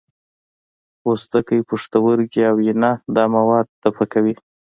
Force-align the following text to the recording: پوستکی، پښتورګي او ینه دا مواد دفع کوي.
پوستکی، 1.01 1.59
پښتورګي 1.69 2.41
او 2.51 2.57
ینه 2.67 2.91
دا 3.15 3.23
مواد 3.35 3.65
دفع 3.83 4.05
کوي. 4.13 4.33